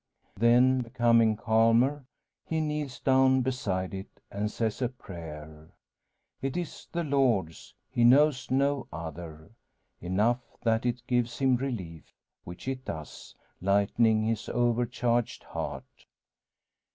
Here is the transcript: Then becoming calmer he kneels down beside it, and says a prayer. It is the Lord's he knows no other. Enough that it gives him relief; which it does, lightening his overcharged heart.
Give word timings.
Then 0.35 0.79
becoming 0.81 1.37
calmer 1.37 2.07
he 2.43 2.59
kneels 2.59 2.99
down 2.99 3.41
beside 3.43 3.93
it, 3.93 4.19
and 4.31 4.49
says 4.49 4.81
a 4.81 4.89
prayer. 4.89 5.69
It 6.41 6.57
is 6.57 6.87
the 6.91 7.03
Lord's 7.03 7.75
he 7.91 8.03
knows 8.03 8.49
no 8.49 8.87
other. 8.91 9.51
Enough 9.99 10.41
that 10.63 10.87
it 10.87 11.05
gives 11.05 11.37
him 11.37 11.55
relief; 11.55 12.15
which 12.45 12.67
it 12.67 12.83
does, 12.83 13.35
lightening 13.61 14.23
his 14.23 14.49
overcharged 14.49 15.43
heart. 15.43 15.85